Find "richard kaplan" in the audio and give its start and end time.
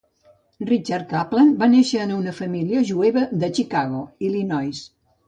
0.69-1.51